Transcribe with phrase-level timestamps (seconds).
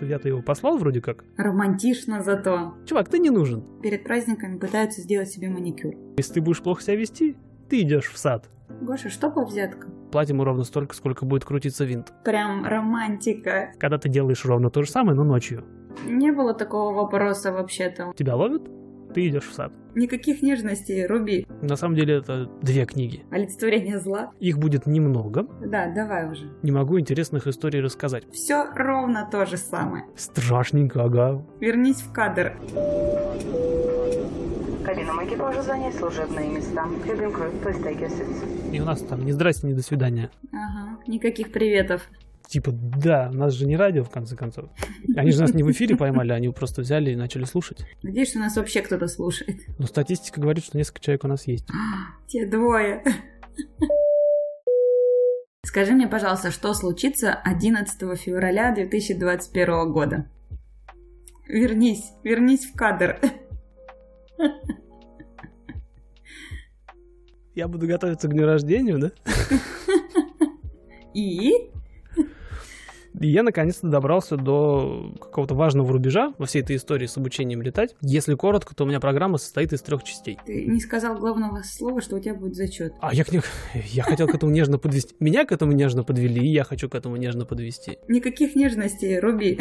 [0.00, 1.24] Я-то его послал вроде как.
[1.36, 2.74] Романтично зато.
[2.86, 3.62] Чувак, ты не нужен.
[3.82, 5.94] Перед праздниками пытаются сделать себе маникюр.
[6.16, 7.36] Если ты будешь плохо себя вести,
[7.68, 8.48] ты идешь в сад.
[8.80, 9.92] Гоша, что по взяткам?
[10.10, 12.12] Платим ему ровно столько, сколько будет крутиться винт.
[12.24, 13.72] Прям романтика.
[13.78, 15.64] Когда ты делаешь ровно то же самое, но ночью.
[16.06, 18.12] Не было такого вопроса вообще-то.
[18.16, 18.68] Тебя ловят?
[19.14, 19.72] Ты идешь в сад.
[19.94, 21.46] Никаких нежностей, Руби.
[21.62, 23.24] На самом деле это две книги.
[23.30, 24.32] Олицетворение зла.
[24.40, 25.46] Их будет немного.
[25.64, 26.50] Да, давай уже.
[26.62, 28.24] Не могу интересных историй рассказать.
[28.32, 30.04] Все ровно то же самое.
[30.16, 31.44] Страшненько, ага.
[31.60, 32.56] Вернись в кадр.
[34.84, 36.84] Кабинам экипажа занять служебные места.
[37.06, 38.70] Cabin crew, please take your seats.
[38.72, 40.30] И у нас там ни здрасте, ни до свидания.
[40.52, 42.02] Ага, никаких приветов.
[42.48, 44.70] Типа, да, нас же не радио, в конце концов.
[45.16, 47.86] Они же нас не в эфире поймали, они просто взяли и начали слушать.
[48.02, 49.60] Надеюсь, что нас вообще кто-то слушает.
[49.78, 51.66] Но статистика говорит, что несколько человек у нас есть.
[52.28, 53.02] Те двое.
[55.64, 60.30] Скажи мне, пожалуйста, что случится 11 февраля 2021 года?
[61.48, 63.18] Вернись, вернись в кадр.
[67.54, 69.12] Я буду готовиться к дню рождения, да?
[71.14, 71.70] И?
[73.20, 77.94] И я наконец-то добрался до какого-то важного рубежа во всей этой истории с обучением летать.
[78.00, 80.38] Если коротко, то у меня программа состоит из трех частей.
[80.44, 82.92] Ты не сказал главного слова, что у тебя будет зачет.
[83.00, 83.28] А я, к
[83.74, 85.14] я хотел к этому нежно подвести.
[85.20, 87.98] Меня к этому нежно подвели, и я хочу к этому нежно подвести.
[88.08, 89.58] Никаких нежностей, Руби.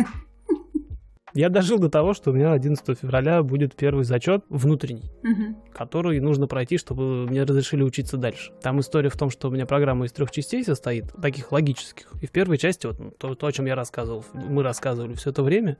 [1.34, 5.58] Я дожил до того, что у меня 11 февраля будет первый зачет внутренний, Мгм.
[5.74, 8.52] который нужно пройти, чтобы мне разрешили учиться дальше.
[8.62, 12.12] Там история в том, что у меня программа из трех частей состоит, таких логических.
[12.22, 15.42] И в первой части, вот то, то, о чем я рассказывал, мы рассказывали все это
[15.42, 15.78] время,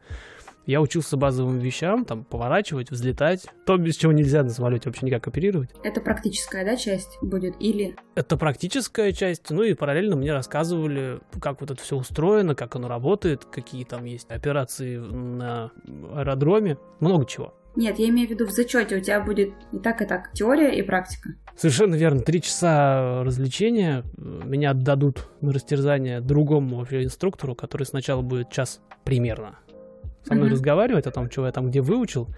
[0.66, 5.28] я учился базовым вещам, там, поворачивать, взлетать, то, без чего нельзя на самолете вообще никак
[5.28, 5.70] оперировать.
[5.84, 7.56] Это практическая, да, часть будет?
[7.60, 7.96] Или...
[8.16, 12.88] Это практическая часть, ну и параллельно мне рассказывали, как вот это все устроено, как оно
[12.88, 15.72] работает, какие там есть операции на
[16.16, 17.54] аэродроме, много чего.
[17.76, 20.78] Нет, я имею в виду в зачете у тебя будет и так, и так теория
[20.78, 21.32] и практика.
[21.58, 22.22] Совершенно верно.
[22.22, 29.58] Три часа развлечения меня отдадут на растерзание другому вообще инструктору, который сначала будет час примерно
[30.24, 30.54] со мной Мгм.
[30.54, 32.30] разговаривать о том, чего я там где выучил.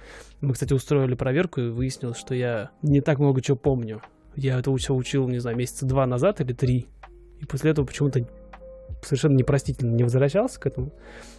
[0.42, 4.02] Мы, кстати, устроили проверку и выяснилось, что я не так много чего помню.
[4.36, 6.88] Я это все учил, не знаю, месяца два назад или три.
[7.40, 8.28] И после этого почему-то
[9.02, 10.92] совершенно непростительно не возвращался к этому.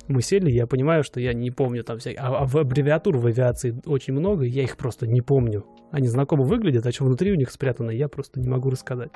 [0.08, 2.20] Мы сели, я понимаю, что я не помню там всякие...
[2.20, 5.64] А, а в аббревиатур в авиации очень много, и я их просто не помню.
[5.90, 9.10] Они знакомо выглядят, а что внутри у них спрятано, я просто не могу рассказать.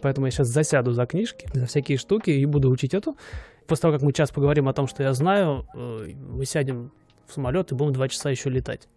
[0.00, 3.16] Поэтому я сейчас засяду за книжки, за всякие штуки и буду учить эту.
[3.66, 6.92] После того, как мы час поговорим о том, что я знаю, э, мы сядем
[7.26, 8.88] в самолет и будем два часа еще летать.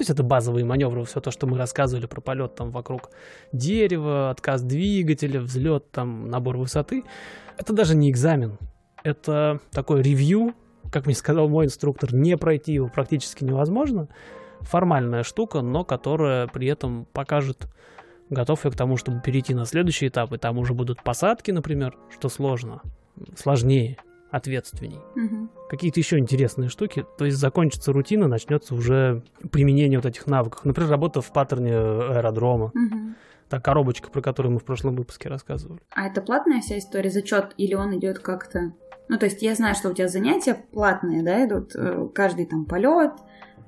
[0.00, 3.10] То есть это базовые маневры, все то, что мы рассказывали про полет там вокруг
[3.52, 7.04] дерева, отказ двигателя, взлет, там набор высоты.
[7.58, 8.56] Это даже не экзамен.
[9.02, 10.54] Это такой ревью,
[10.90, 14.08] как мне сказал мой инструктор, не пройти его практически невозможно.
[14.60, 17.68] Формальная штука, но которая при этом покажет,
[18.30, 21.96] готов я к тому, чтобы перейти на следующий этап, и там уже будут посадки, например,
[22.10, 22.80] что сложно,
[23.36, 23.96] сложнее,
[24.30, 25.50] ответственней Мгм.
[25.68, 27.04] какие-то еще интересные штуки.
[27.18, 30.64] То есть закончится рутина, начнется уже применение вот этих навыков.
[30.64, 32.70] Например, работа в паттерне аэродрома.
[32.74, 33.16] Мгм.
[33.48, 35.80] Та коробочка, про которую мы в прошлом выпуске рассказывали.
[35.92, 38.72] А это платная вся история, зачет, или он идет как-то...
[39.08, 42.64] Ну, то есть я знаю, что у тебя занятия платные, да, идут, э, каждый там
[42.64, 43.10] полет,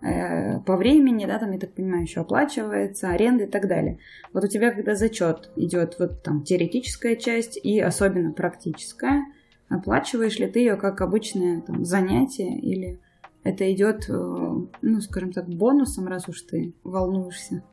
[0.01, 3.99] э, по времени, да, там, я так понимаю, еще оплачивается, аренда и так далее.
[4.33, 9.25] Вот у тебя, когда зачет идет, вот там теоретическая часть и особенно практическая,
[9.72, 13.00] оплачиваешь ли ты ее как обычное там занятие или
[13.44, 17.65] это идет, э, ну, скажем так, бонусом, раз уж ты волнуешься?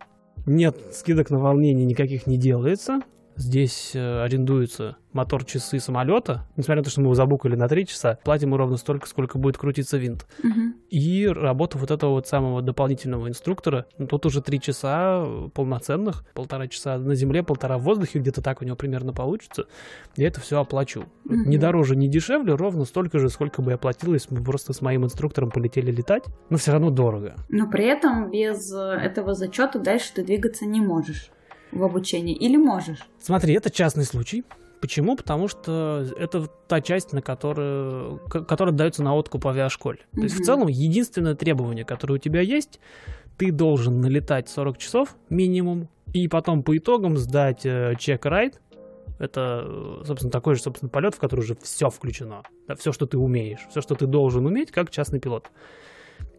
[0.46, 3.02] Нет, скидок на волнение никаких не делается.
[3.40, 6.46] Здесь э, арендуются мотор-часы самолета.
[6.58, 9.38] Несмотря на то, что мы его забукали на 3 часа, платим мы ровно столько, сколько
[9.38, 10.28] будет крутиться винт.
[10.44, 10.76] Мгм.
[10.90, 16.26] И работа вот этого вот самого дополнительного инструктора, ну, тут уже три часа э, полноценных,
[16.34, 19.68] полтора часа на земле, полтора в воздухе, где-то так у него примерно получится.
[20.18, 21.06] Я это все оплачу.
[21.24, 21.50] Мгм.
[21.50, 24.82] Не дороже, не дешевле, ровно столько же, сколько бы я платил, если бы просто с
[24.82, 26.26] моим инструктором полетели летать.
[26.50, 27.36] Но все равно дорого.
[27.48, 31.32] Но при этом без э, этого зачета дальше ты двигаться не можешь
[31.72, 32.36] в обучении.
[32.36, 33.00] Или можешь?
[33.20, 34.44] Смотри, это частный случай.
[34.82, 35.18] Почему?
[35.18, 40.00] Потому что это та часть, на которую, которая дается на откуп авиашколе.
[40.14, 42.80] То есть в целом единственное требование, которое у тебя есть,
[43.38, 48.62] ты должен налетать 40 часов минимум, и потом по итогам сдать э, чек-райд.
[49.20, 52.44] Это, э, собственно, такой же, собственно, полет, в который уже все включено.
[52.78, 55.52] все, что ты умеешь, все, что ты должен уметь, как частный пилот.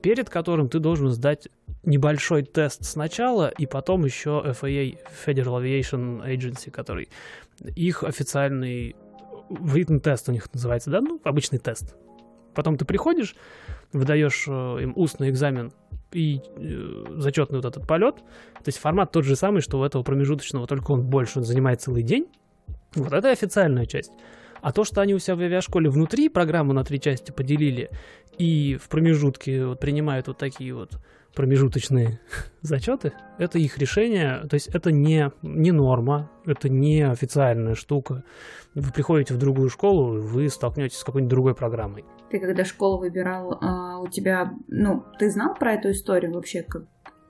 [0.02, 1.48] Перед которым ты должен сдать
[1.82, 7.08] небольшой тест сначала, и потом еще FAA, Federal Aviation Agency, который
[7.74, 8.96] их официальный
[9.48, 11.94] written тест у них называется, да, ну, обычный тест.
[12.54, 13.36] Потом ты приходишь,
[13.92, 15.72] выдаешь э, им устный экзамен
[16.12, 18.16] и э, зачетный вот этот полет.
[18.16, 21.80] То есть формат тот же самый, что у этого промежуточного, только он больше, он занимает
[21.80, 22.26] целый день.
[22.94, 24.12] Вот это официальная часть.
[24.62, 27.90] А то, что они у себя в авиашколе внутри программу на три части поделили
[28.36, 30.98] и в промежутке вот принимают вот такие вот
[31.34, 32.20] промежуточные
[32.62, 38.24] зачеты, это их решение, то есть это не, не норма, это не официальная штука.
[38.74, 42.04] Вы приходите в другую школу, вы столкнетесь с какой-нибудь другой программой.
[42.30, 46.64] Ты когда школу выбирал, а, у тебя, ну, ты знал про эту историю вообще,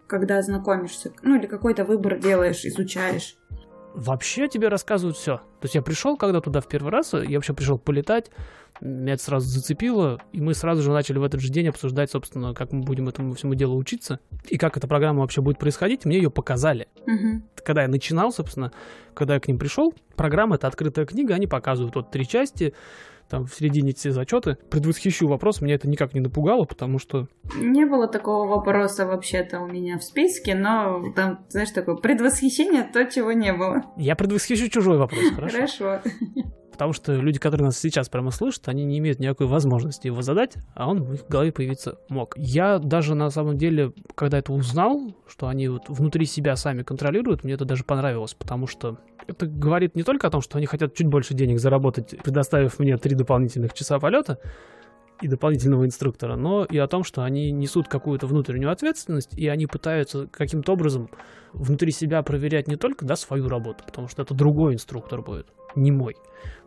[0.07, 1.13] когда знакомишься?
[1.23, 3.37] Ну, или какой-то выбор делаешь, изучаешь?
[3.95, 5.39] Вообще тебе рассказывают все.
[5.39, 8.31] То есть я пришел когда туда в первый раз, я вообще пришел полетать,
[8.81, 12.55] меня это сразу зацепило, и мы сразу же начали в этот же день обсуждать, собственно,
[12.55, 16.17] как мы будем этому всему делу учиться, и как эта программа вообще будет происходить, мне
[16.17, 16.89] ее показали.
[17.07, 17.43] Угу.
[17.65, 18.73] Когда я начинал, собственно,
[19.15, 22.75] когда я к ним пришел, программа— это открытая книга, они показывают вот три части,
[23.31, 24.57] там в середине все зачеты.
[24.71, 27.29] Предвосхищу вопрос, меня это никак не напугало, потому что...
[27.57, 33.05] Не было такого вопроса вообще-то у меня в списке, но там, знаешь, такое предвосхищение, то,
[33.05, 33.85] чего не было.
[33.97, 35.57] Я предвосхищу чужой вопрос, хорошо?
[35.57, 36.01] Хорошо.
[36.81, 40.55] Потому что люди, которые нас сейчас прямо слышат, они не имеют никакой возможности его задать,
[40.75, 42.33] а он в их голове появиться мог.
[42.39, 47.45] Я даже на самом деле, когда это узнал, что они вот внутри себя сами контролируют,
[47.45, 48.97] мне это даже понравилось, потому что
[49.27, 52.97] это говорит не только о том, что они хотят чуть больше денег заработать, предоставив мне
[52.97, 54.39] три дополнительных часа полета,
[55.21, 59.67] и дополнительного инструктора, но и о том, что они несут какую-то внутреннюю ответственность, и они
[59.67, 61.11] пытаются каким-то образом
[61.53, 65.91] внутри себя проверять не только да, свою работу, потому что это другой инструктор будет, не
[65.91, 66.17] мой,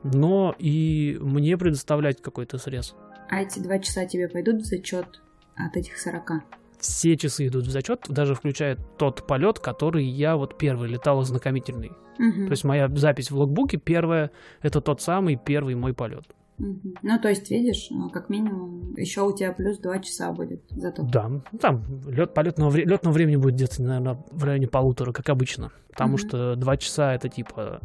[0.03, 2.95] но и мне предоставлять какой-то срез.
[3.29, 5.21] А эти два часа тебе пойдут в зачет
[5.55, 6.44] от этих сорока?
[6.79, 11.91] Все часы идут в зачет, даже включая тот полет, который я вот первый летал ознакомительный.
[12.19, 12.45] Угу.
[12.45, 16.25] То есть моя запись в логбуке первая, это тот самый первый мой полет.
[16.59, 16.94] Угу.
[17.01, 21.03] Ну, то есть, видишь, ну, как минимум, еще у тебя плюс два часа будет зато.
[21.03, 25.29] Да, ну, там лет полетного, вре- летного времени будет где-то, наверное, в районе полутора, как
[25.29, 25.71] обычно.
[25.89, 26.17] Потому Мгм.
[26.19, 27.81] что два часа это типа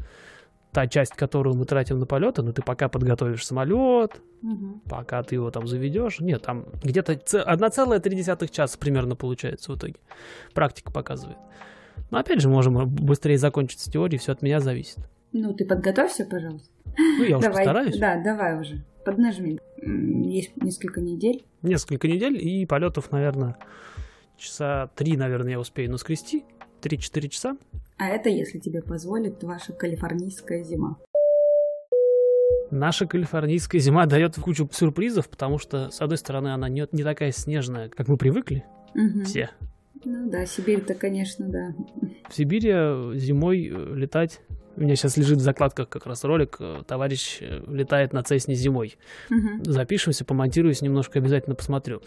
[0.71, 4.83] та часть, которую мы тратим на полеты, но ты пока подготовишь самолет, Мгм.
[4.85, 6.21] пока ты его там заведешь.
[6.21, 9.95] Нет, там где-то ц- 1,3 часа примерно получается в итоге.
[10.53, 11.39] Практика показывает.
[12.11, 14.99] Но опять же, можем быстрее закончить с теорией, все от меня зависит.
[15.33, 16.69] Ну, ты подготовься, пожалуйста.
[16.99, 17.99] Ну, я уж давай, постараюсь.
[17.99, 18.85] Да, давай уже.
[19.05, 19.59] Поднажми.
[19.81, 21.45] Есть несколько недель.
[21.63, 23.57] Несколько недель и полетов, наверное,
[24.37, 26.45] часа три, наверное, я успею наскрести.
[26.83, 27.57] 3-4 часа.
[27.97, 30.97] А это, если тебе позволит, ваша калифорнийская зима.
[32.71, 37.33] Наша калифорнийская зима дает кучу сюрпризов, потому что, с одной стороны, она не, не такая
[37.33, 39.25] снежная, как мы привыкли Мгм.
[39.25, 39.51] все.
[40.05, 41.75] Ну да, Сибирь-то, конечно, да.
[42.29, 44.41] В Сибири э, зимой э, летать...
[44.79, 48.55] У меня сейчас лежит в закладках как раз ролик э, «Товарищ э, летает на Цесне
[48.55, 48.97] зимой».
[49.29, 49.65] Мгм.
[49.65, 52.01] Запишемся, помонтируюсь, немножко обязательно посмотрю.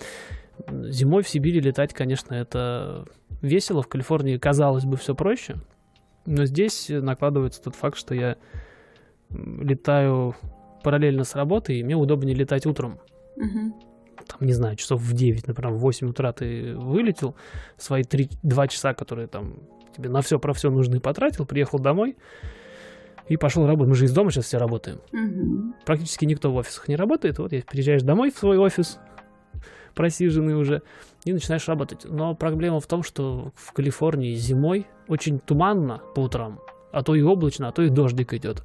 [0.69, 3.05] Зимой в Сибири летать, конечно, это
[3.41, 3.81] весело.
[3.81, 5.57] В Калифорнии, казалось бы, все проще.
[6.25, 8.37] Но здесь накладывается тот факт, что я
[9.29, 10.37] летаю
[10.81, 13.01] параллельно с работой, и мне удобнее летать утром.
[13.35, 13.73] Мгм.
[14.27, 17.35] Там, не знаю, часов в 9, например, в 8 утра ты вылетел,
[17.75, 19.55] свои 3, 2 часа, которые там
[19.93, 22.15] тебе на все про все нужны, потратил, приехал домой
[23.27, 23.89] и пошел работать.
[23.89, 25.75] Мы же из дома сейчас все работаем Мгм.
[25.85, 27.39] практически никто в офисах не работает.
[27.39, 28.99] Вот приезжаешь домой в свой офис,
[29.95, 30.81] просиженный уже,
[31.25, 32.05] и начинаешь работать.
[32.05, 36.59] Но проблема в том, что в Калифорнии зимой очень туманно по утрам,
[36.91, 38.63] а то и облачно, а то и дождик идет.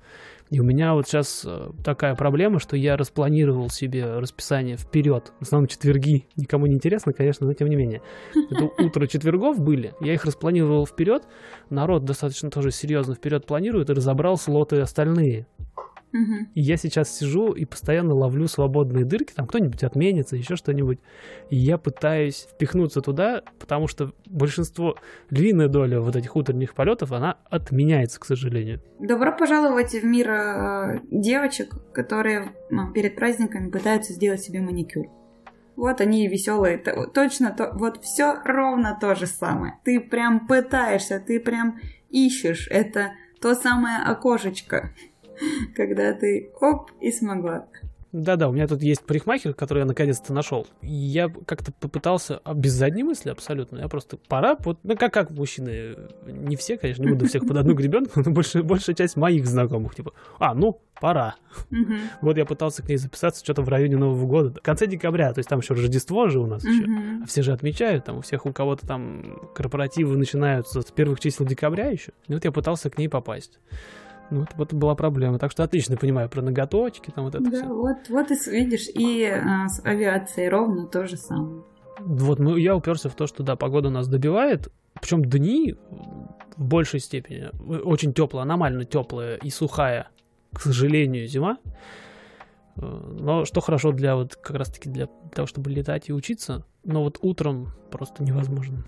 [0.50, 5.32] И у меня вот сейчас э, такая проблема, что я распланировал себе расписание вперед.
[5.40, 6.26] В основном четверги.
[6.36, 8.00] Никому не интересно, конечно, но тем не менее.
[8.50, 9.94] Это утро четвергов были.
[10.00, 11.24] Я их распланировал вперед.
[11.68, 15.46] Народ достаточно тоже серьезно вперед планирует и разобрал слоты остальные.
[16.54, 20.98] И я сейчас сижу и постоянно ловлю свободные дырки, там кто-нибудь отменится, еще что-нибудь.
[21.50, 24.96] И я пытаюсь впихнуться туда, потому что большинство,
[25.30, 28.80] львиная доля вот этих утренних полетов, она отменяется, к сожалению.
[28.98, 35.06] Добро пожаловать в мир э, девочек, которые ну, перед праздниками пытаются сделать себе маникюр.
[35.76, 39.78] Вот они веселые, то- точно, то, вот все ровно то же самое.
[39.84, 44.94] Ты прям пытаешься, ты прям ищешь это то самое окошечко,
[45.74, 47.66] когда ты оп и смогла.
[48.12, 50.66] Да-да, у меня тут есть парикмахер, который я наконец-то нашел.
[50.80, 55.30] Я как-то попытался, а без задней мысли абсолютно, я просто пора, вот, ну как, как
[55.30, 59.46] мужчины, не все, конечно, не буду всех под одну гребенку, но больше, большая часть моих
[59.46, 61.34] знакомых, типа, а, ну, пора,
[61.70, 61.96] Мгм.
[62.22, 64.60] Вот я пытался к ней записаться что-то в районе Нового года.
[64.60, 66.86] В конце декабря, то есть там еще Рождество же у нас еще.
[66.86, 67.22] Мгм.
[67.24, 71.44] А все же отмечают, там у всех у кого-то там корпоративы начинаются с первых чисел
[71.46, 72.12] декабря еще.
[72.28, 73.58] И вот я пытался к ней попасть.
[74.30, 75.38] Ну, вот, вот была проблема.
[75.38, 77.66] Так что отлично понимаю про ноготочки, там вот это Да, все.
[77.66, 81.62] вот, вот и видишь, и а, с авиацией ровно то же самое.
[82.00, 84.68] Вот ну, я уперся в то, что да, погода нас добивает.
[85.00, 85.76] Причем дни
[86.56, 87.50] в большей степени
[87.84, 90.08] очень теплая, аномально теплая и сухая,
[90.52, 91.58] к сожалению, зима.
[92.76, 92.80] Э,
[93.20, 97.02] Но что хорошо для вот как раз таки для того, чтобы летать и учиться, но
[97.04, 98.84] вот утром просто невозможно.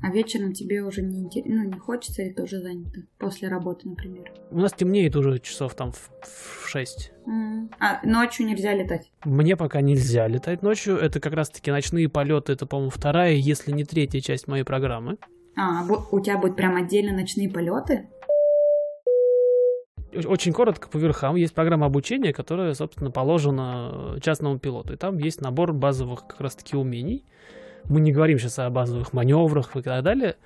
[0.00, 3.02] А вечером тебе уже не, ну, не хочется или тоже занято?
[3.18, 4.32] После работы, например.
[4.50, 7.12] У нас темнеет уже часов там в, 6.
[7.26, 7.70] М.
[7.80, 9.10] А ночью нельзя летать?
[9.24, 10.96] Мне пока нельзя летать ночью.
[10.96, 12.52] Это как раз таки ночные полеты.
[12.52, 15.18] Это, по-моему, вторая, если не третья часть моей программы.
[15.56, 18.08] А, у тебя будут прям отдельно ночные полеты?
[20.14, 24.94] Очень коротко по верхам есть программа обучения, которая, собственно, положена э, частному пилоту.
[24.94, 27.24] И там есть набор базовых как раз-таки умений.
[27.84, 30.36] Мы не говорим сейчас о базовых маневрах и так далее.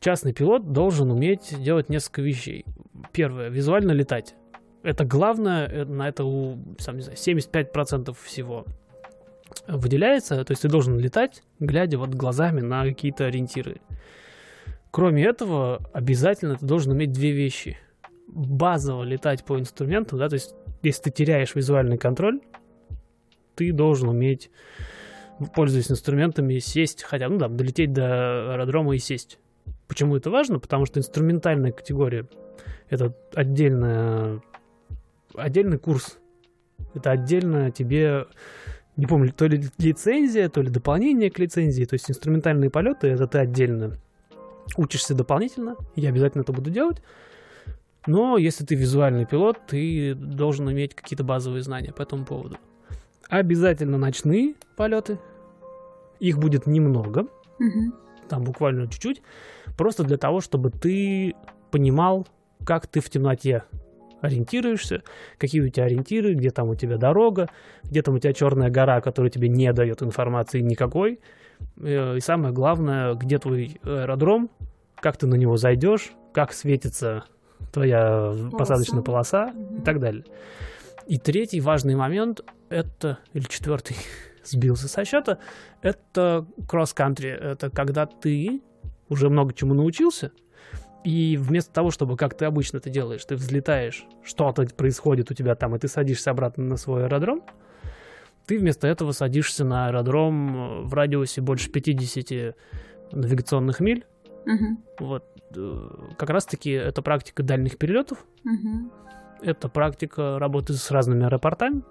[0.00, 2.64] Частный пилот должен уметь делать несколько вещей.
[3.12, 4.34] Первое, визуально летать.
[4.82, 8.64] Это главное, э, на это у, сам не знаю, 75% всего
[9.66, 10.42] выделяется.
[10.44, 13.80] То есть ты должен летать, глядя вот глазами на какие-то ориентиры.
[14.90, 17.78] Кроме этого, обязательно ты должен уметь две вещи–
[18.32, 22.40] базово летать по инструменту, да, то есть если ты теряешь визуальный контроль,
[23.54, 24.50] ты должен уметь,
[25.54, 29.38] пользуясь инструментами, сесть, хотя, ну да, долететь до аэродрома и сесть.
[29.88, 30.58] Почему это важно?
[30.58, 32.26] Потому что инструментальная категория—
[32.90, 34.40] это отдельная,
[35.34, 36.18] отдельный курс.
[36.94, 38.26] Это отдельно тебе,
[38.96, 41.84] не помню, то ли лицензия, то ли дополнение к лицензии.
[41.84, 43.96] То есть инструментальные полеты— это ты отдельно
[44.76, 45.76] учишься дополнительно.
[45.96, 47.02] Я обязательно это буду делать.
[48.06, 52.56] Но если ты визуальный пилот, ты должен иметь какие-то базовые знания по этому поводу.
[53.28, 55.18] Обязательно ночные полеты.
[56.20, 57.26] Их будет немного,
[57.58, 57.94] Мгм.
[58.28, 59.22] там буквально чуть-чуть.
[59.76, 61.34] Просто для того, чтобы ты
[61.70, 62.26] понимал,
[62.64, 63.64] как ты в темноте
[64.20, 65.02] ориентируешься,
[65.38, 67.48] какие у тебя ориентиры, где там у тебя дорога,
[67.84, 71.20] где там у тебя черная гора, которая тебе не дает информации никакой.
[71.78, 74.50] Э, И самое главное, где твой аэродром,
[75.00, 77.24] как ты на него зайдешь, как светится
[77.72, 80.24] твоя посадочная полоса и так далее.
[81.06, 83.96] И третий важный момент это, или четвертый,
[84.44, 85.38] сбился со счета,
[85.82, 87.30] это кросс-кантри.
[87.30, 88.62] Это когда ты
[89.08, 90.32] уже много чему научился,
[91.04, 95.54] и вместо того, чтобы, как ты обычно это делаешь, ты взлетаешь, что-то происходит у тебя
[95.54, 97.42] там, и ты садишься обратно на свой аэродром,
[98.46, 102.54] ты вместо этого садишься на аэродром в радиусе больше 50
[103.12, 104.04] навигационных миль.
[104.46, 104.82] Мгм.
[104.98, 105.24] Вот.
[105.56, 108.90] э, Как раз-таки это практика дальних перелетов, Мгм.
[109.42, 111.82] это практика работы с разными аэропортами.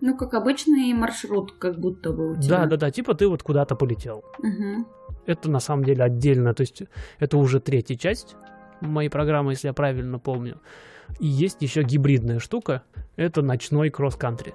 [0.00, 2.58] Ну, как обычный маршрут, как будто бы у тебя.
[2.58, 4.24] Да, да, да, типа ты вот куда-то полетел.
[4.38, 4.86] Мгм.
[5.26, 6.82] Это на самом деле отдельно, то есть
[7.18, 8.36] это уже третья часть
[8.80, 10.60] моей программы, если я правильно помню.
[11.18, 12.82] И есть еще гибридная штука,
[13.16, 14.54] это ночной кросс-кантри.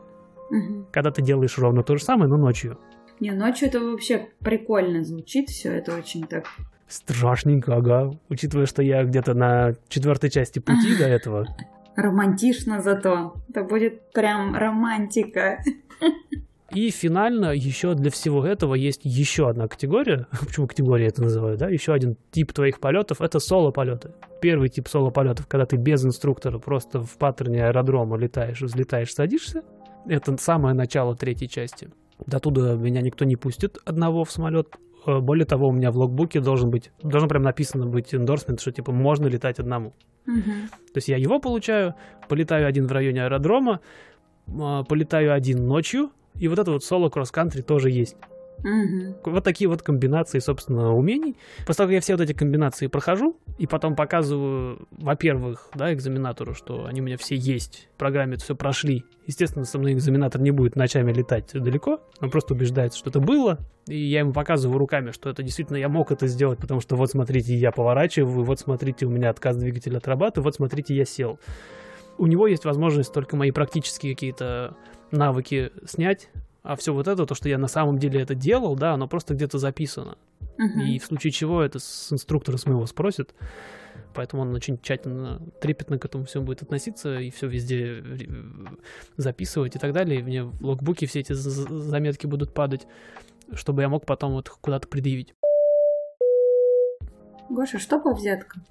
[0.50, 0.88] Мгм.
[0.92, 2.78] Когда ты делаешь ровно то же самое, но ночью.
[3.20, 6.46] Не, ночью это вообще прикольно звучит все, это очень так.
[6.88, 8.12] Страшненько, ага.
[8.30, 11.48] Учитывая, что я где-то на четвертой части пути до этого.
[11.96, 13.36] Романтично зато.
[13.50, 15.60] Это будет прям романтика.
[16.74, 20.28] И финально еще для всего этого есть еще одна категория.
[20.40, 21.68] Почему категория это называют, да?
[21.68, 24.12] Еще один тип твоих полетов это соло-полеты.
[24.42, 29.64] Первый тип соло-полетов, когда ты без инструктора просто в паттерне аэродрома летаешь, взлетаешь, садишься.
[30.08, 31.90] Это самое начало третьей части.
[32.26, 34.78] До туда меня никто не пустит одного в самолет.
[35.06, 38.72] Э, Более того, у меня в логбуке должен быть, должен прям написано быть эндорсмент, что
[38.72, 39.94] типа можно летать одному.
[40.26, 40.70] Мгм.
[40.70, 41.96] То есть я его получаю,
[42.28, 43.80] полетаю один в районе аэродрома,
[44.48, 48.16] а, полетаю один ночью, и вот это вот соло кросс-кантри тоже есть.
[48.64, 49.16] Мгм.
[49.26, 51.36] Вот такие вот комбинации, собственно, умений.
[51.66, 56.54] После того, как я все вот эти комбинации прохожу, и потом показываю, во-первых, да, экзаменатору,
[56.54, 59.04] что они у меня все есть, в программе все прошли.
[59.28, 63.60] Естественно, со мной экзаменатор не будет ночами летать далеко, он просто убеждается, что это было,
[63.88, 67.10] и я ему показываю руками, что это действительно я мог это сделать, потому что вот
[67.10, 71.40] смотрите, я поворачиваю, вот смотрите, у меня отказ двигателя отрабатывает, вот смотрите, я сел.
[72.18, 74.76] У него есть возможность только мои практические какие-то
[75.12, 76.30] навыки снять,
[76.64, 79.34] а все вот это, то, что я на самом деле это делал, да, оно просто
[79.34, 80.18] где-то записано.
[80.58, 80.82] Мгм.
[80.82, 83.34] И в случае чего это с инструктора с моего спросит.
[84.14, 88.18] Поэтому он очень тщательно, трепетно к этому всему будет относиться и все везде э,
[89.18, 90.20] записывать и так далее.
[90.20, 92.86] И мне в логбуке все эти заметки будут падать,
[93.54, 95.34] чтобы я мог потом вот куда-то предъявить.
[97.50, 98.64] Гоша, что по взяткам?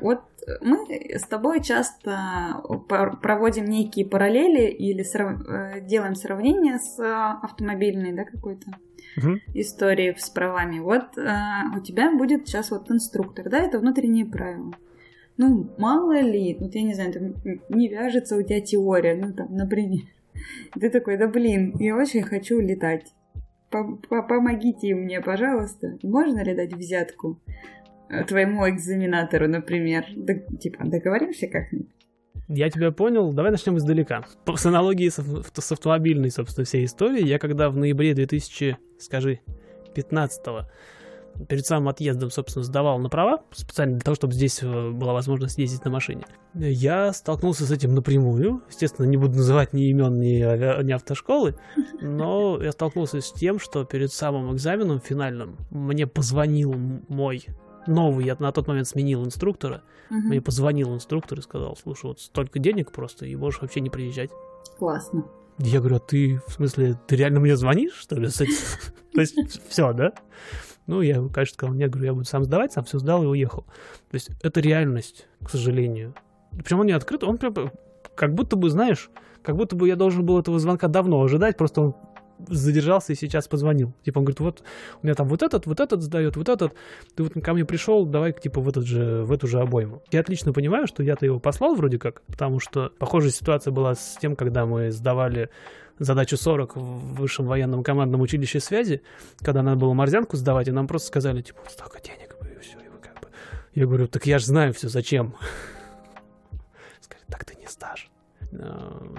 [0.00, 0.20] Вот
[0.60, 0.78] мы
[1.14, 7.04] с тобой часто пор- проводим некие параллели или срав- э, делаем сравнение с э,
[7.42, 8.70] автомобильной, да, какой-то
[9.16, 9.40] Мгм.
[9.54, 10.78] историей с правами.
[10.78, 11.28] Вот э,
[11.76, 14.72] у тебя будет сейчас вот инструктор, да, это внутренние правила.
[15.36, 17.34] ну, мало ли, вот я не знаю, там
[17.68, 20.02] не вяжется у тебя теория, ну, там, например.
[20.80, 23.12] Ты такой, да блин, я очень хочу летать.
[23.70, 25.98] Помогите мне, пожалуйста.
[26.02, 27.50] Можно ли дать взятку э,
[28.26, 30.04] твоему экзаменатору, например?
[30.16, 31.88] Да, типа, договоримся как-нибудь?
[32.48, 33.32] Я тебя понял.
[33.32, 34.24] Давай начнем издалека.
[34.56, 37.24] С аналогии с, с автомобильной, собственно, всей истории.
[37.24, 39.40] Я когда в ноябре 2000, скажи,
[39.94, 40.40] 15
[41.46, 45.58] перед самым отъездом, собственно, сдавал на права, специально для того, чтобы здесь э, была возможность
[45.58, 46.24] ездить на машине.
[46.54, 48.62] Я столкнулся с этим напрямую.
[48.68, 50.82] Естественно, не буду называть ни имен, ни, авиа...
[50.82, 51.54] ни автошколы,
[52.00, 56.74] но я столкнулся с тем, что перед самым экзаменом финальным мне позвонил
[57.08, 57.44] мой
[57.88, 60.20] новый, я на тот момент сменил инструктора, угу.
[60.20, 64.30] мне позвонил инструктор и сказал, слушай, вот столько денег просто, и можешь вообще не приезжать.
[64.78, 65.24] Классно.
[65.58, 68.28] Я говорю, а ты, в смысле, ты реально мне звонишь, что ли?
[69.14, 69.36] То есть,
[69.68, 70.12] все, да?
[70.86, 73.62] Ну, я, конечно, сказал, нет, говорю, я буду сам сдавать, сам все сдал и уехал.
[74.10, 76.14] То есть, это реальность, к сожалению.
[76.52, 77.72] Причем он не открыт, он прям
[78.14, 79.10] как будто бы, знаешь,
[79.42, 81.94] как будто бы я должен был этого звонка давно ожидать, просто он
[82.48, 83.92] задержался и сейчас позвонил.
[84.04, 84.62] Типа, он говорит, вот
[85.02, 86.74] у меня там вот этот, вот этот сдает, вот этот.
[87.14, 90.02] Ты вот ко мне пришел, давай типа в, этот же, в эту же обойму.
[90.10, 94.16] Я отлично понимаю, что я-то его послал вроде как, потому что похожая ситуация была с
[94.20, 95.50] тем, когда мы сдавали
[95.98, 99.02] задачу 40 в высшем военном командном училище связи,
[99.40, 102.88] когда надо было морзянку сдавать, и нам просто сказали, типа, столько денег, и все, и
[102.88, 103.28] вы как бы...
[103.74, 105.34] Я говорю, так я же знаю все, зачем?
[107.00, 108.10] Сказали, так ты не сдашь.
[108.52, 108.56] Э,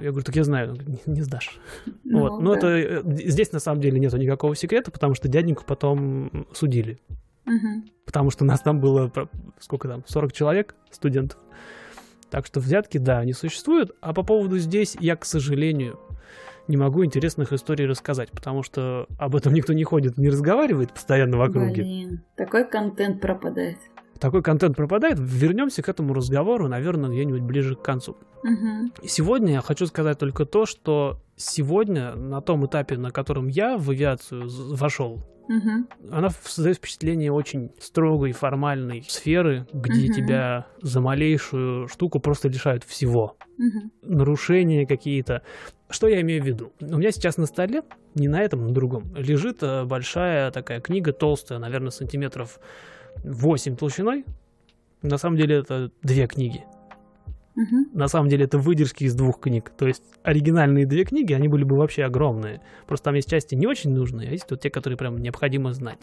[0.02, 1.60] я говорю, так я знаю, не, не сдашь.
[2.04, 2.42] Ну, вот.
[2.42, 2.58] Но да.
[2.58, 7.00] это э, здесь на самом деле нету никакого секрета, потому что дяденьку потом судили.
[7.46, 7.84] Угу.
[8.06, 9.12] Потому что нас там было,
[9.60, 11.40] сколько там, 40 человек, студентов.
[12.30, 13.96] Так что взятки, да, не существуют.
[14.02, 16.00] А по поводу здесь я, к сожалению,
[16.68, 21.38] не могу интересных историй рассказать, потому что об этом никто не ходит, не разговаривает постоянно
[21.38, 21.82] в округе.
[21.82, 23.78] Блин, такой контент пропадает
[24.20, 28.18] такой контент пропадает, вернемся к этому разговору, наверное, где-нибудь ближе к концу.
[28.44, 29.08] Угу.
[29.08, 33.90] Сегодня я хочу сказать только то, что сегодня, на том этапе, на котором я в
[33.90, 35.88] авиацию вошел, угу.
[36.12, 40.14] она создает впечатление очень строгой, формальной сферы, где угу.
[40.14, 43.38] тебя за малейшую штуку просто лишают всего.
[43.58, 43.92] Угу.
[44.04, 45.42] Нарушения какие-то.
[45.90, 46.72] Что я имею в виду?
[46.80, 47.82] У меня сейчас на столе,
[48.14, 52.60] не на этом, на другом, лежит э, большая такая книга, толстая, наверное, сантиметров
[53.24, 54.26] 8 толщиной.
[55.02, 56.66] На самом деле это две книги.
[57.94, 59.72] На самом деле это выдержки из двух книг.
[59.78, 62.62] То есть оригинальные две книги, они были бы вообще огромные.
[62.88, 66.00] Просто там есть части не очень нужные, а есть вот те, которые прям необходимо знать.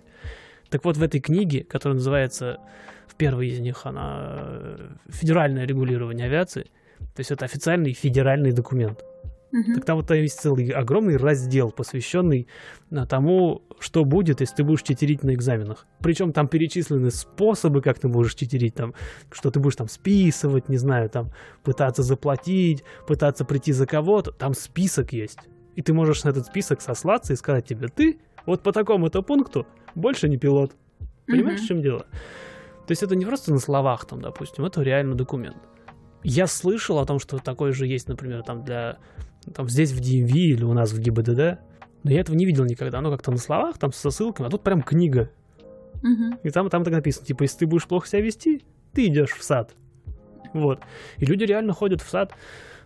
[0.69, 2.59] Так вот, в этой книге, которая называется,
[3.07, 9.05] в первой из них, она э, «Федеральное регулирование авиации», то есть это официальный федеральный документ.
[9.53, 9.75] Угу.
[9.75, 12.49] Так там вот есть целый огромный раздел, посвященный
[12.91, 15.87] а, тому, что будет, если ты будешь читерить на экзаменах.
[16.01, 18.95] Причем там перечислены способы, как ты можешь читерить, там,
[19.31, 21.31] что ты будешь там списывать, не знаю, там,
[21.63, 24.33] пытаться заплатить, пытаться прийти за кого-то.
[24.33, 25.39] Там список есть.
[25.77, 29.67] И ты можешь на этот список сослаться и сказать тебе, ты вот по такому-то пункту
[29.95, 30.73] больше не пилот.
[31.27, 31.65] Понимаешь, угу.
[31.65, 32.07] в чем дело?
[32.87, 35.57] То есть это не просто на словах, там, допустим, это реально документ.
[36.23, 38.99] Я слышал о том, что такой же есть, например, там для
[39.55, 41.59] там здесь в DMV или у нас в ГИБДД.
[42.03, 43.01] Но я этого не видел никогда.
[43.01, 45.31] Ну, как-то на словах, там со ссылками, а тут прям книга.
[46.03, 46.39] Угу.
[46.43, 49.43] И там, там так написано, типа, если ты будешь плохо себя вести, ты идешь в
[49.43, 49.75] сад.
[50.53, 50.81] Вот.
[51.19, 52.33] И люди реально ходят в сад.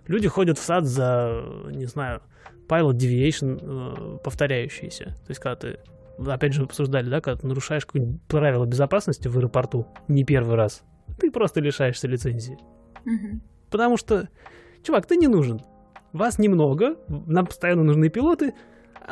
[0.06, 2.22] Люди ходят в сад за, не знаю,
[2.68, 5.04] pilot deviation э, повторяющиеся.
[5.04, 5.78] То есть, когда ты,
[6.26, 10.82] опять же, обсуждали, да, когда ты нарушаешь какое-нибудь правило безопасности в аэропорту не первый раз,
[11.18, 12.58] ты просто лишаешься лицензии.
[13.04, 13.40] Угу.
[13.70, 14.28] Потому что,
[14.82, 15.60] чувак, ты не нужен.
[16.12, 18.54] Вас немного, нам постоянно нужны пилоты,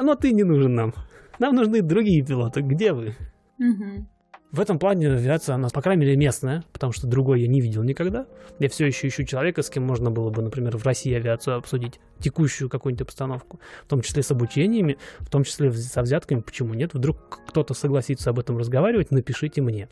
[0.01, 0.95] но ты не нужен нам.
[1.39, 2.63] Нам нужны другие пилоты.
[2.63, 3.15] Где вы?
[3.59, 4.07] Угу.
[4.51, 7.83] В этом плане авиация, она, по крайней мере, местная, потому что другой я не видел
[7.83, 8.27] никогда.
[8.59, 12.01] Я все еще ищу человека, с кем можно было бы, например, в России авиацию обсудить,
[12.19, 16.41] текущую какую-нибудь обстановку, в том числе с обучениями, в том числе со взятками.
[16.41, 16.95] Почему нет?
[16.95, 19.91] Вдруг кто-то согласится об этом разговаривать, напишите мне.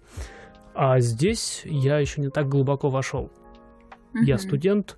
[0.75, 3.31] А здесь я еще не так глубоко вошел.
[4.15, 4.25] Mm-hmm.
[4.25, 4.97] Я студент,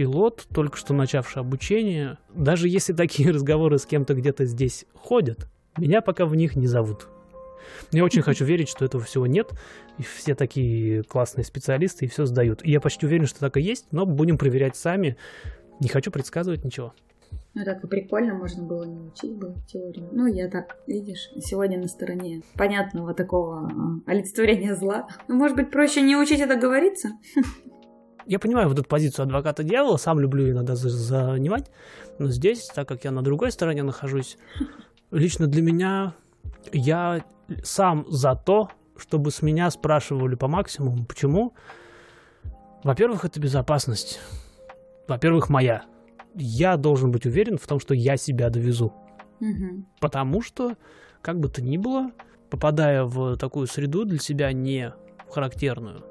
[0.00, 6.00] пилот, только что начавший обучение, даже если такие разговоры с кем-то где-то здесь ходят, меня
[6.00, 7.06] пока в них не зовут.
[7.92, 9.50] Я очень хочу верить, что этого всего нет,
[9.98, 12.64] и все такие классные специалисты и все сдают.
[12.64, 15.18] И я почти уверен, что так и есть, но будем проверять сами.
[15.80, 16.94] Не хочу предсказывать ничего.
[17.52, 20.08] Ну, так и прикольно, можно было не учить бы теорию.
[20.12, 25.08] Ну, я так, видишь, сегодня на стороне понятного такого а, олицетворения зла.
[25.28, 27.10] Ну, может быть, проще не учить это говориться?
[28.30, 31.68] я понимаю вот эту позицию адвоката дьявола, сам люблю иногда занимать,
[32.20, 34.38] но здесь, так как я на другой стороне нахожусь,
[35.10, 36.14] лично для меня
[36.72, 37.24] я
[37.64, 41.04] сам за то, чтобы с меня спрашивали по максимуму.
[41.06, 41.54] Почему?
[42.84, 44.20] Во-первых, это безопасность.
[45.08, 45.82] Во-первых, моя.
[46.36, 48.92] Я должен быть уверен в том, что я себя довезу.
[49.40, 49.88] Мгм.
[49.98, 50.76] Потому что,
[51.20, 52.12] как бы то ни было,
[52.48, 54.94] попадая в такую среду для себя не
[55.28, 56.04] характерную,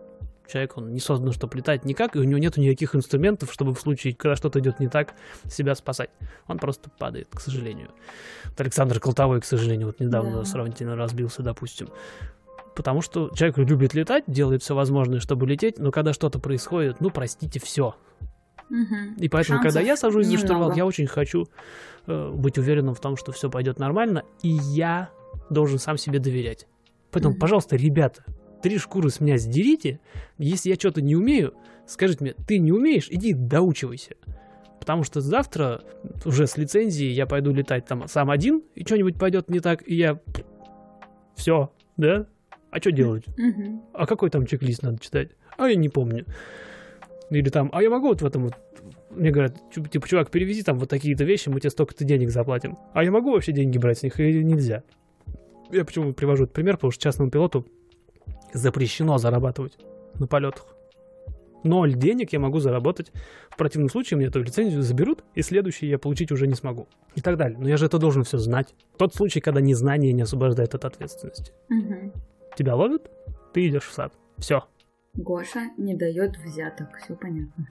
[0.49, 3.79] человек, он не создан, чтобы летать никак, и у него нет никаких инструментов, чтобы в
[3.79, 5.13] случае, когда что-то идет не так,
[5.49, 6.09] себя спасать.
[6.47, 7.89] Он просто падает, к сожалению.
[8.45, 10.45] Вот Александр Колтовой, к сожалению, вот недавно Да.
[10.45, 11.89] сравнительно разбился, допустим.
[12.75, 17.09] Потому что человек любит летать, делает все возможное, чтобы лететь, но когда что-то происходит, ну,
[17.09, 17.95] простите, все.
[18.69, 19.15] Мгм.
[19.17, 20.77] И поэтому, Шансов когда я сажусь за штурвал, немного.
[20.77, 21.47] я очень хочу
[22.07, 25.09] э, быть уверенным в том, что все пойдет нормально, и я
[25.49, 26.67] должен сам себе доверять.
[27.11, 27.39] Поэтому, Мгм.
[27.39, 28.23] пожалуйста, ребята,
[28.61, 29.99] три шкуры с меня сдерите.
[30.37, 31.53] Если я что-то не умею,
[31.85, 34.15] скажите мне, ты не умеешь, иди доучивайся.
[34.79, 35.83] Потому что завтра
[36.25, 39.95] уже с лицензией я пойду летать там сам один, и что-нибудь пойдет не так, и
[39.95, 40.19] я...
[41.35, 42.27] Все, да?
[42.71, 43.23] А что делать?
[43.37, 43.81] Мгм.
[43.93, 45.29] а какой там чек-лист надо читать?
[45.57, 46.25] А я не помню.
[47.29, 48.53] Или там, а я могу вот в этом вот...
[49.11, 52.77] Мне говорят, типа, чувак, перевези там вот такие-то вещи, мы тебе столько-то денег заплатим.
[52.93, 54.83] А я могу вообще деньги брать с них или нельзя?
[55.71, 57.65] Я почему привожу этот пример, потому что частному пилоту
[58.53, 59.77] запрещено зарабатывать
[60.15, 60.65] на полетах.
[61.63, 63.11] Ноль денег я могу заработать.
[63.49, 66.87] В противном случае мне эту лицензию заберут, и следующий я получить уже не смогу.
[67.15, 67.57] И так далее.
[67.59, 68.73] Но я же это должен все знать.
[68.97, 71.51] Тот случай, когда незнание не освобождает от ответственности.
[71.67, 72.13] Мгм.
[72.55, 73.09] Тебя ловят,
[73.53, 74.13] ты идешь в сад.
[74.37, 74.63] Все.
[75.13, 77.67] Гоша не дает взяток, все понятно.